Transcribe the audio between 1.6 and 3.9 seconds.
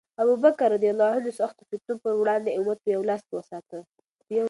فتنو پر وړاندې امت په یو لاس کې وساته.